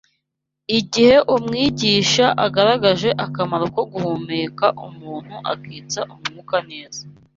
[0.79, 7.01] Igihe umwigisha agaragaje akamaro ko guhumeka umuntu akitsa umwuka neza